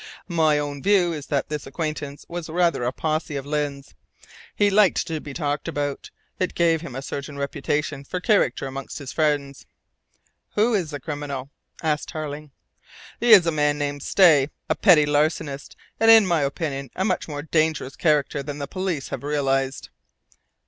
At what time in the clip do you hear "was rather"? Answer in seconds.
2.27-2.83